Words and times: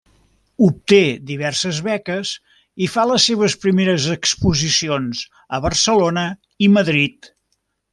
Obté 0.67 1.01
diverses 1.31 1.81
beques 1.89 2.31
i 2.87 2.89
fa 2.95 3.05
les 3.11 3.29
seves 3.31 3.59
primeres 3.67 4.11
exposicions 4.17 5.25
a 5.59 5.65
Barcelona 5.71 6.29
i 6.69 6.77
Madrid. 6.81 7.35